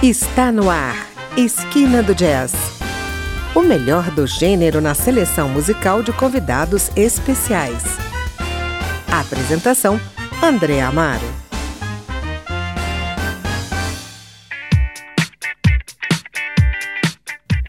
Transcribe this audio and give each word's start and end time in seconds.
Está 0.00 0.52
no 0.52 0.70
ar, 0.70 0.94
Esquina 1.36 2.04
do 2.04 2.14
Jazz. 2.14 2.52
O 3.52 3.62
melhor 3.62 4.12
do 4.12 4.28
gênero 4.28 4.80
na 4.80 4.94
seleção 4.94 5.48
musical 5.48 6.04
de 6.04 6.12
convidados 6.12 6.88
especiais. 6.94 7.82
Apresentação: 9.10 10.00
André 10.40 10.80
Amaro. 10.82 11.37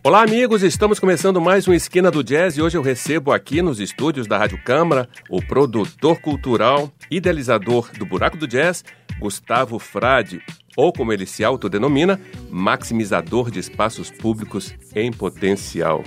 Olá, 0.10 0.24
amigos! 0.24 0.64
Estamos 0.64 1.00
começando 1.00 1.40
mais 1.40 1.68
um 1.68 1.72
Esquina 1.72 2.10
do 2.10 2.24
Jazz 2.24 2.58
e 2.58 2.64
hoje 2.64 2.76
eu 2.76 2.82
recebo 2.82 3.32
aqui 3.32 3.62
nos 3.62 3.80
estúdios 3.80 4.26
da 4.26 4.40
Rádio 4.40 4.60
Câmara 4.64 5.08
o 5.30 5.40
produtor 5.40 6.20
cultural, 6.20 6.92
idealizador 7.12 7.92
do 7.96 8.08
Buraco 8.08 8.36
do 8.36 8.48
Jazz, 8.48 8.84
Gustavo 9.20 9.78
Frade, 9.78 10.42
ou 10.76 10.92
como 10.92 11.14
ele 11.14 11.28
se 11.28 11.44
autodenomina, 11.44 12.20
maximizador 12.50 13.52
de 13.52 13.60
espaços 13.60 14.10
públicos 14.10 14.74
em 14.96 15.12
potencial. 15.12 16.04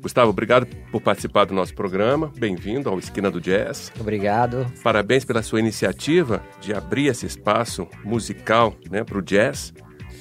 Gustavo, 0.00 0.30
obrigado 0.30 0.66
por 0.90 1.02
participar 1.02 1.44
do 1.44 1.52
nosso 1.52 1.74
programa. 1.74 2.32
Bem-vindo 2.38 2.88
ao 2.88 2.98
Esquina 2.98 3.30
do 3.30 3.38
Jazz. 3.38 3.92
Obrigado. 4.00 4.66
Parabéns 4.82 5.26
pela 5.26 5.42
sua 5.42 5.60
iniciativa 5.60 6.42
de 6.58 6.72
abrir 6.72 7.08
esse 7.08 7.26
espaço 7.26 7.86
musical 8.02 8.74
né, 8.90 9.04
para 9.04 9.18
o 9.18 9.22
jazz. 9.22 9.74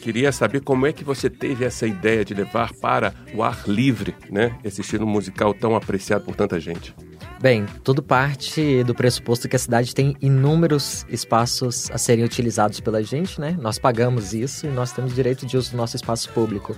Queria 0.05 0.31
saber 0.31 0.61
como 0.61 0.85
é 0.85 0.93
que 0.93 1.03
você 1.03 1.31
teve 1.31 1.65
essa 1.65 1.87
ideia 1.87 2.23
de 2.23 2.35
levar 2.35 2.71
para 2.73 3.11
o 3.33 3.41
ar 3.41 3.63
livre 3.65 4.13
né, 4.29 4.55
esse 4.63 4.81
estilo 4.81 5.07
musical 5.07 5.51
tão 5.51 5.75
apreciado 5.75 6.23
por 6.23 6.35
tanta 6.35 6.59
gente. 6.59 6.93
Bem, 7.41 7.65
tudo 7.83 8.03
parte 8.03 8.83
do 8.83 8.93
pressuposto 8.93 9.49
que 9.49 9.55
a 9.55 9.59
cidade 9.59 9.95
tem 9.95 10.15
inúmeros 10.21 11.07
espaços 11.09 11.89
a 11.89 11.97
serem 11.97 12.23
utilizados 12.23 12.79
pela 12.79 13.01
gente, 13.01 13.41
né? 13.41 13.57
Nós 13.59 13.79
pagamos 13.79 14.31
isso 14.31 14.67
e 14.67 14.69
nós 14.69 14.91
temos 14.91 15.15
direito 15.15 15.43
de 15.43 15.57
uso 15.57 15.71
do 15.71 15.77
nosso 15.77 15.95
espaço 15.95 16.29
público. 16.29 16.77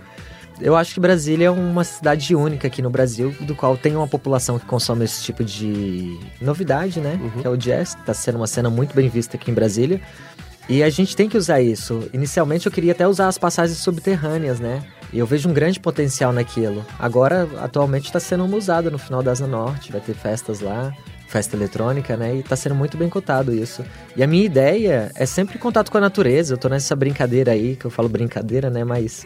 Eu 0.62 0.78
acho 0.78 0.94
que 0.94 1.00
Brasília 1.02 1.48
é 1.48 1.52
uma 1.52 1.84
cidade 1.84 2.34
única 2.34 2.68
aqui 2.68 2.82
no 2.82 2.90
Brasil, 2.90 3.36
do 3.42 3.54
qual 3.54 3.76
tem 3.76 3.94
uma 3.94 4.08
população 4.08 4.58
que 4.58 4.66
consome 4.66 5.04
esse 5.04 5.22
tipo 5.22 5.44
de 5.44 6.18
novidade, 6.40 7.02
né? 7.02 7.20
Uhum. 7.22 7.42
Que 7.42 7.48
é 7.48 7.50
o 7.50 7.58
jazz, 7.58 7.94
que 7.94 8.02
está 8.02 8.14
sendo 8.14 8.38
uma 8.38 8.48
cena 8.48 8.70
muito 8.70 8.96
bem 8.96 9.10
vista 9.10 9.36
aqui 9.36 9.52
em 9.52 9.54
Brasília. 9.54 10.02
E 10.70 10.84
a 10.84 10.90
gente 10.90 11.16
tem 11.16 11.30
que 11.30 11.38
usar 11.38 11.62
isso. 11.62 12.10
Inicialmente 12.14 12.66
eu 12.66 12.72
queria 12.72 12.92
até 12.92 13.08
usar 13.08 13.28
as 13.28 13.38
passagens 13.38 13.78
subterrâneas, 13.78 14.60
né? 14.60 14.84
E 15.14 15.20
eu 15.20 15.26
vejo 15.26 15.48
um 15.48 15.54
grande 15.54 15.80
potencial 15.80 16.34
naquilo. 16.34 16.86
Agora, 17.00 17.48
atualmente, 17.60 18.06
está 18.06 18.20
sendo 18.20 18.44
usado 18.56 18.92
no 18.92 18.98
final 18.98 19.24
da 19.24 19.32
Asa 19.32 19.48
Norte, 19.48 19.92
vai 19.92 20.02
ter 20.02 20.14
festas 20.14 20.60
lá, 20.60 20.94
festa 21.28 21.56
eletrônica, 21.56 22.18
né? 22.18 22.36
E 22.36 22.40
está 22.40 22.58
sendo 22.58 22.76
muito 22.76 22.98
bem 22.98 23.08
cotado 23.08 23.54
isso. 23.54 23.86
E 24.16 24.24
a 24.24 24.28
minha 24.28 24.44
ideia 24.44 25.10
é 25.16 25.26
sempre 25.26 25.58
contato 25.58 25.90
com 25.90 25.98
a 25.98 26.02
natureza. 26.02 26.54
Eu 26.54 26.58
tô 26.58 26.68
nessa 26.68 26.96
brincadeira 26.96 27.54
aí, 27.54 27.78
que 27.78 27.86
eu 27.86 27.92
falo 27.92 28.10
brincadeira, 28.10 28.70
né? 28.70 28.84
Mas 28.84 29.26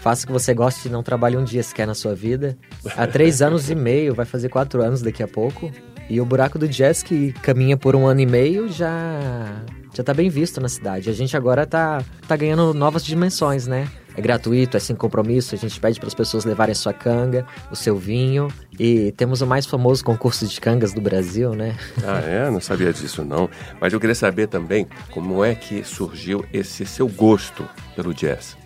faça 0.00 0.26
que 0.26 0.32
você 0.32 0.54
goste 0.54 0.88
e 0.88 0.90
não 0.90 1.02
trabalhe 1.02 1.36
um 1.36 1.44
dia 1.44 1.62
sequer 1.62 1.86
na 1.86 1.94
sua 1.94 2.14
vida. 2.14 2.56
Há 2.96 3.06
três 3.06 3.40
anos 3.42 3.68
e 3.68 3.74
meio, 3.74 4.14
vai 4.14 4.24
fazer 4.24 4.48
quatro 4.48 4.82
anos 4.82 5.02
daqui 5.02 5.22
a 5.22 5.28
pouco. 5.28 5.70
E 6.08 6.18
o 6.20 6.24
buraco 6.24 6.58
do 6.58 6.66
jazz, 6.66 7.02
que 7.02 7.32
caminha 7.34 7.76
por 7.76 7.94
um 7.94 8.06
ano 8.06 8.20
e 8.20 8.26
meio, 8.26 8.68
já 8.68 9.62
já 9.94 10.02
tá 10.02 10.14
bem 10.14 10.28
visto 10.28 10.60
na 10.60 10.68
cidade. 10.68 11.10
A 11.10 11.12
gente 11.12 11.36
agora 11.36 11.66
tá, 11.66 12.02
tá 12.26 12.36
ganhando 12.36 12.72
novas 12.72 13.04
dimensões, 13.04 13.66
né? 13.66 13.88
É 14.16 14.20
gratuito, 14.20 14.76
é 14.76 14.80
sem 14.80 14.94
compromisso, 14.94 15.54
a 15.54 15.58
gente 15.58 15.80
pede 15.80 15.98
para 15.98 16.06
as 16.06 16.14
pessoas 16.14 16.44
levarem 16.44 16.72
a 16.72 16.74
sua 16.74 16.92
canga, 16.92 17.46
o 17.70 17.76
seu 17.76 17.96
vinho. 17.96 18.48
E 18.78 19.12
temos 19.12 19.40
o 19.40 19.46
mais 19.46 19.64
famoso 19.64 20.04
concurso 20.04 20.46
de 20.46 20.60
cangas 20.60 20.92
do 20.92 21.00
Brasil, 21.00 21.54
né? 21.54 21.76
Ah, 22.04 22.20
é? 22.20 22.50
Não 22.50 22.60
sabia 22.60 22.92
disso 22.92 23.24
não. 23.24 23.48
Mas 23.80 23.92
eu 23.92 24.00
queria 24.00 24.14
saber 24.14 24.48
também 24.48 24.86
como 25.10 25.42
é 25.42 25.54
que 25.54 25.82
surgiu 25.82 26.44
esse 26.52 26.84
seu 26.84 27.08
gosto 27.08 27.66
pelo 27.96 28.12
jazz. 28.12 28.56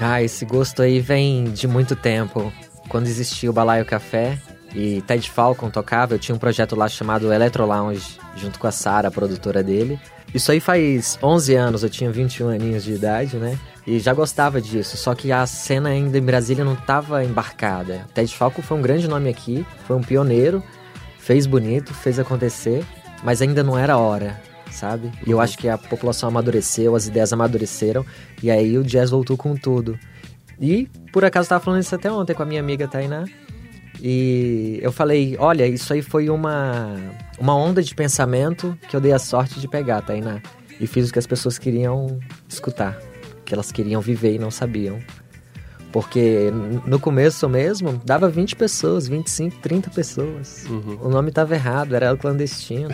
Ah, 0.00 0.22
esse 0.22 0.44
gosto 0.44 0.82
aí 0.82 1.00
vem 1.00 1.44
de 1.44 1.66
muito 1.66 1.96
tempo. 1.96 2.52
Quando 2.88 3.06
existia 3.06 3.50
o 3.50 3.52
Balaio 3.52 3.84
Café, 3.84 4.38
e 4.74 5.02
Ted 5.02 5.30
Falcon 5.30 5.70
tocava, 5.70 6.14
eu 6.14 6.18
tinha 6.18 6.34
um 6.34 6.38
projeto 6.38 6.74
lá 6.74 6.88
chamado 6.88 7.32
Electro 7.32 7.66
Lounge, 7.66 8.18
junto 8.36 8.58
com 8.58 8.66
a 8.66 8.72
Sara, 8.72 9.10
produtora 9.10 9.62
dele. 9.62 10.00
Isso 10.34 10.50
aí 10.50 10.60
faz 10.60 11.18
11 11.22 11.54
anos, 11.54 11.82
eu 11.82 11.90
tinha 11.90 12.10
21 12.10 12.48
aninhos 12.48 12.84
de 12.84 12.92
idade, 12.92 13.36
né? 13.36 13.58
E 13.86 13.98
já 13.98 14.14
gostava 14.14 14.60
disso, 14.60 14.96
só 14.96 15.14
que 15.14 15.30
a 15.30 15.46
cena 15.46 15.90
ainda 15.90 16.16
em 16.16 16.22
Brasília 16.22 16.64
não 16.64 16.74
estava 16.74 17.24
embarcada. 17.24 18.06
Ted 18.14 18.34
Falco 18.34 18.62
foi 18.62 18.78
um 18.78 18.82
grande 18.82 19.06
nome 19.08 19.28
aqui, 19.28 19.66
foi 19.86 19.96
um 19.96 20.02
pioneiro, 20.02 20.62
fez 21.18 21.46
bonito, 21.46 21.92
fez 21.92 22.18
acontecer, 22.18 22.84
mas 23.22 23.42
ainda 23.42 23.62
não 23.62 23.76
era 23.76 23.98
hora, 23.98 24.40
sabe? 24.70 25.12
E 25.26 25.30
eu 25.30 25.40
acho 25.40 25.58
que 25.58 25.68
a 25.68 25.76
população 25.76 26.28
amadureceu, 26.28 26.94
as 26.94 27.06
ideias 27.06 27.32
amadureceram, 27.32 28.06
e 28.42 28.50
aí 28.50 28.78
o 28.78 28.84
jazz 28.84 29.10
voltou 29.10 29.36
com 29.36 29.54
tudo. 29.54 29.98
E, 30.60 30.88
por 31.12 31.24
acaso, 31.24 31.46
estava 31.46 31.62
falando 31.62 31.82
isso 31.82 31.94
até 31.94 32.10
ontem 32.10 32.34
com 32.34 32.42
a 32.42 32.46
minha 32.46 32.60
amiga 32.60 32.86
Tainá, 32.88 33.24
e 34.02 34.80
eu 34.82 34.90
falei, 34.90 35.36
olha, 35.38 35.66
isso 35.66 35.92
aí 35.92 36.02
foi 36.02 36.28
uma, 36.28 36.96
uma 37.38 37.54
onda 37.54 37.80
de 37.80 37.94
pensamento 37.94 38.76
que 38.88 38.96
eu 38.96 39.00
dei 39.00 39.12
a 39.12 39.18
sorte 39.18 39.60
de 39.60 39.68
pegar, 39.68 40.02
Tainá. 40.02 40.42
E 40.80 40.86
fiz 40.88 41.08
o 41.08 41.12
que 41.12 41.20
as 41.20 41.26
pessoas 41.26 41.56
queriam 41.56 42.18
escutar 42.48 42.98
que 43.44 43.54
elas 43.54 43.70
queriam 43.70 44.00
viver 44.00 44.34
e 44.34 44.38
não 44.38 44.50
sabiam. 44.50 44.98
Porque 45.92 46.50
no 46.86 46.98
começo 46.98 47.46
mesmo, 47.48 48.00
dava 48.04 48.28
20 48.28 48.56
pessoas, 48.56 49.06
25, 49.06 49.58
30 49.58 49.90
pessoas. 49.90 50.64
Uhum. 50.68 50.98
O 51.02 51.08
nome 51.10 51.28
estava 51.28 51.54
errado, 51.54 51.94
era 51.94 52.16
clandestino. 52.16 52.88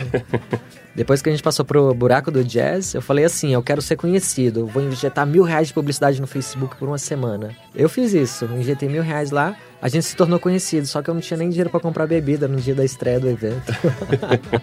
Depois 0.93 1.21
que 1.21 1.29
a 1.29 1.31
gente 1.31 1.41
passou 1.41 1.63
pro 1.63 1.93
buraco 1.93 2.29
do 2.29 2.43
jazz, 2.43 2.93
eu 2.93 3.01
falei 3.01 3.23
assim: 3.23 3.53
eu 3.53 3.63
quero 3.63 3.81
ser 3.81 3.95
conhecido, 3.95 4.65
vou 4.65 4.83
injetar 4.83 5.25
mil 5.25 5.43
reais 5.43 5.69
de 5.69 5.73
publicidade 5.73 6.19
no 6.19 6.27
Facebook 6.27 6.75
por 6.75 6.89
uma 6.89 6.97
semana. 6.97 7.55
Eu 7.73 7.87
fiz 7.87 8.13
isso, 8.13 8.43
injetei 8.45 8.89
mil 8.89 9.01
reais 9.01 9.31
lá, 9.31 9.55
a 9.81 9.87
gente 9.87 10.05
se 10.05 10.15
tornou 10.15 10.39
conhecido, 10.39 10.85
só 10.85 11.01
que 11.01 11.09
eu 11.09 11.13
não 11.13 11.21
tinha 11.21 11.37
nem 11.37 11.47
dinheiro 11.47 11.69
para 11.69 11.79
comprar 11.79 12.05
bebida 12.05 12.49
no 12.49 12.57
dia 12.57 12.75
da 12.75 12.83
estreia 12.83 13.17
do 13.17 13.29
evento. 13.29 13.71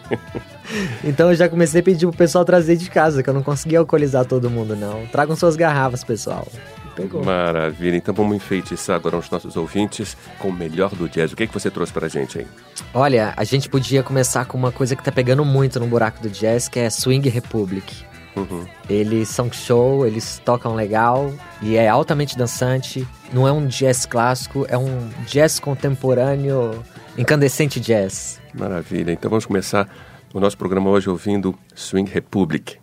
então 1.03 1.30
eu 1.30 1.34
já 1.34 1.48
comecei 1.48 1.80
a 1.80 1.84
pedir 1.84 2.06
pro 2.06 2.16
pessoal 2.16 2.44
trazer 2.44 2.76
de 2.76 2.91
casa, 2.91 3.22
que 3.22 3.30
eu 3.30 3.34
não 3.34 3.42
conseguia 3.42 3.78
alcoolizar 3.78 4.26
todo 4.26 4.50
mundo, 4.50 4.76
não. 4.76 5.06
Tragam 5.06 5.34
suas 5.36 5.56
garrafas, 5.56 6.04
pessoal. 6.04 6.47
Pegou. 6.96 7.22
Maravilha. 7.22 7.96
Então 7.96 8.14
vamos 8.14 8.34
enfeitiçar 8.34 8.96
agora 8.96 9.16
os 9.18 9.30
nossos 9.30 9.56
ouvintes 9.56 10.16
com 10.38 10.48
o 10.48 10.52
melhor 10.52 10.94
do 10.94 11.08
jazz. 11.08 11.32
O 11.32 11.36
que, 11.36 11.42
é 11.42 11.46
que 11.46 11.52
você 11.52 11.70
trouxe 11.70 11.92
pra 11.92 12.08
gente 12.08 12.38
aí? 12.38 12.46
Olha, 12.94 13.34
a 13.36 13.44
gente 13.44 13.68
podia 13.68 14.02
começar 14.02 14.46
com 14.46 14.56
uma 14.56 14.72
coisa 14.72 14.96
que 14.96 15.04
tá 15.04 15.12
pegando 15.12 15.44
muito 15.44 15.78
no 15.78 15.86
buraco 15.86 16.20
do 16.22 16.30
jazz, 16.30 16.68
que 16.68 16.80
é 16.80 16.88
Swing 16.88 17.28
Republic. 17.28 17.94
Uhum. 18.34 18.66
Eles 18.88 19.28
são 19.28 19.50
show, 19.52 20.06
eles 20.06 20.40
tocam 20.44 20.74
legal 20.74 21.32
e 21.62 21.76
é 21.76 21.88
altamente 21.88 22.36
dançante. 22.36 23.06
Não 23.32 23.46
é 23.46 23.52
um 23.52 23.66
jazz 23.66 24.06
clássico, 24.06 24.66
é 24.68 24.76
um 24.76 25.08
jazz 25.26 25.60
contemporâneo, 25.60 26.82
incandescente 27.16 27.78
jazz. 27.78 28.40
Maravilha. 28.54 29.12
Então 29.12 29.30
vamos 29.30 29.46
começar 29.46 29.88
o 30.34 30.40
nosso 30.40 30.56
programa 30.56 30.90
hoje 30.90 31.08
ouvindo 31.08 31.54
Swing 31.74 32.10
Republic. 32.10 32.78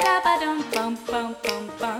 ba 0.00 0.06
da 0.06 0.20
ba 0.24 0.32
dum 0.40 0.58
bum 0.72 0.96
bum 1.06 1.34
bum 1.44 1.64
bum. 1.80 1.99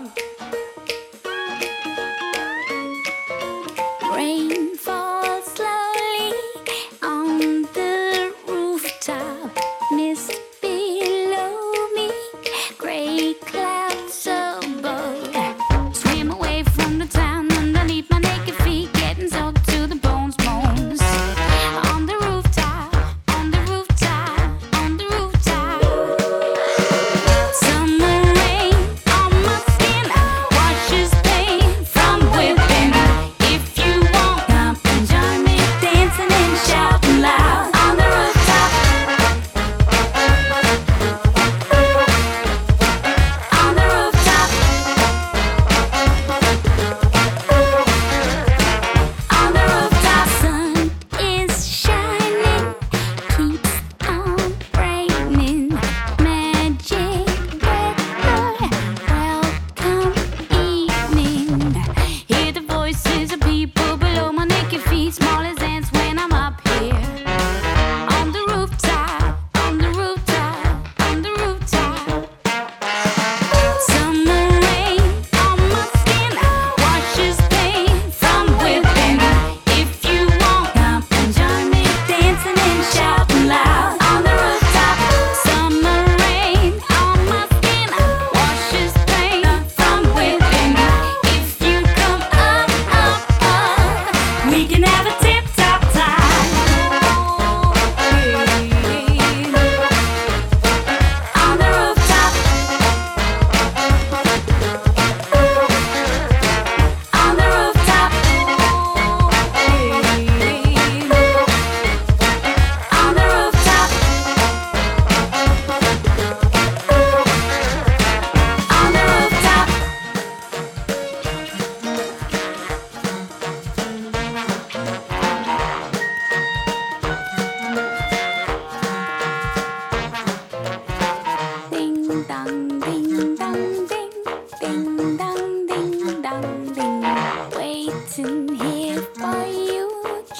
shout. 82.82 83.19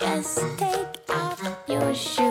Just 0.00 0.38
take 0.56 1.11
off 1.11 1.43
your 1.69 1.94
shoes. 1.94 2.30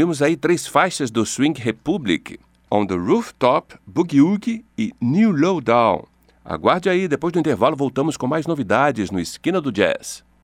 Ouvimos 0.00 0.22
aí 0.22 0.34
três 0.34 0.66
faixas 0.66 1.10
do 1.10 1.26
Swing 1.26 1.60
Republic: 1.60 2.40
On 2.70 2.86
the 2.86 2.94
Rooftop, 2.94 3.74
Boogie 3.86 4.22
Woogie 4.22 4.64
e 4.78 4.94
New 4.98 5.30
Lowdown. 5.30 6.06
Aguarde 6.42 6.88
aí, 6.88 7.06
depois 7.06 7.34
do 7.34 7.38
intervalo 7.38 7.76
voltamos 7.76 8.16
com 8.16 8.26
mais 8.26 8.46
novidades 8.46 9.10
no 9.10 9.20
Esquina 9.20 9.60
do 9.60 9.70
Jazz. 9.70 10.24